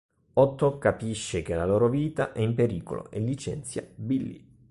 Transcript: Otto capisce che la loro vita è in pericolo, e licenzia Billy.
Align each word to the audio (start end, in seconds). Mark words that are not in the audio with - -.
Otto 0.33 0.79
capisce 0.79 1.43
che 1.43 1.53
la 1.53 1.63
loro 1.67 1.87
vita 1.87 2.31
è 2.31 2.41
in 2.41 2.55
pericolo, 2.55 3.11
e 3.11 3.19
licenzia 3.19 3.87
Billy. 3.93 4.49